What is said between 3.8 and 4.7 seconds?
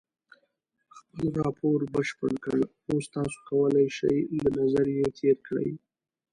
شې له